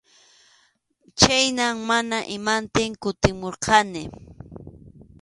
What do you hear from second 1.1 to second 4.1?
Chhaynam mana imantin kutimpurqani.